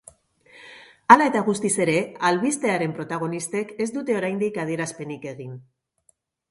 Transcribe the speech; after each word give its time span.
Hala 1.15 1.27
eta 1.31 1.43
guztiz 1.49 1.71
ere, 1.85 1.95
albistearen 2.31 2.97
protagonistek 3.01 3.77
ez 3.87 3.89
dute 4.01 4.21
oraindik 4.23 4.63
adierazpenik 4.65 5.33
egin. 5.37 5.59